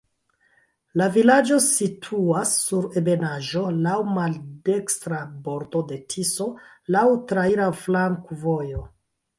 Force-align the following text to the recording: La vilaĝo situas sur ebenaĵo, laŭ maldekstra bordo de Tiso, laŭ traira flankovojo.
La 1.01 1.09
vilaĝo 1.17 1.59
situas 1.65 2.53
sur 2.63 2.87
ebenaĵo, 3.03 3.63
laŭ 3.89 3.99
maldekstra 4.17 5.23
bordo 5.47 5.85
de 5.93 6.03
Tiso, 6.15 6.51
laŭ 6.99 7.09
traira 7.35 7.71
flankovojo. 7.85 8.87